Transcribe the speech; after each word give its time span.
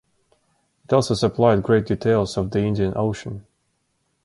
It 0.83 0.93
also 0.93 1.13
supplied 1.13 1.61
great 1.61 1.85
details 1.85 2.35
of 2.35 2.49
the 2.49 2.57
Indian 2.61 2.93
Ocean. 2.95 3.45